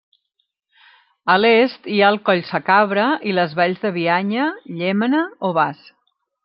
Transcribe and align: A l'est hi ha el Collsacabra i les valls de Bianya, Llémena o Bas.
A 1.33 1.35
l'est 1.41 1.85
hi 1.91 1.99
ha 2.05 2.09
el 2.15 2.17
Collsacabra 2.31 3.05
i 3.33 3.37
les 3.41 3.55
valls 3.61 3.87
de 3.87 3.93
Bianya, 4.01 4.51
Llémena 4.81 5.27
o 5.51 5.57
Bas. 5.61 5.91